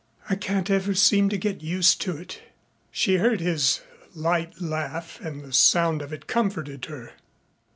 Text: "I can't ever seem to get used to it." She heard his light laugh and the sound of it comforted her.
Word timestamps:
"I 0.27 0.35
can't 0.35 0.67
ever 0.71 0.95
seem 0.95 1.29
to 1.29 1.37
get 1.37 1.61
used 1.61 2.01
to 2.01 2.17
it." 2.17 2.41
She 2.89 3.17
heard 3.17 3.39
his 3.39 3.81
light 4.15 4.59
laugh 4.59 5.19
and 5.21 5.43
the 5.45 5.53
sound 5.53 6.01
of 6.01 6.11
it 6.11 6.25
comforted 6.25 6.85
her. 6.85 7.13